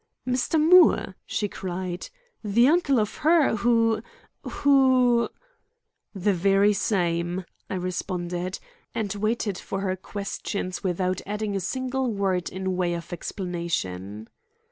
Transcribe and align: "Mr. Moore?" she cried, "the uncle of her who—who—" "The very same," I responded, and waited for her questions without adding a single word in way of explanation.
"Mr. 0.27 0.59
Moore?" 0.59 1.15
she 1.27 1.47
cried, 1.47 2.09
"the 2.43 2.67
uncle 2.67 2.99
of 2.99 3.17
her 3.17 3.57
who—who—" 3.57 5.29
"The 6.15 6.33
very 6.33 6.73
same," 6.73 7.45
I 7.69 7.75
responded, 7.75 8.57
and 8.95 9.13
waited 9.13 9.59
for 9.59 9.81
her 9.81 9.95
questions 9.95 10.83
without 10.83 11.21
adding 11.27 11.55
a 11.55 11.59
single 11.59 12.11
word 12.11 12.49
in 12.49 12.75
way 12.75 12.95
of 12.95 13.13
explanation. 13.13 14.27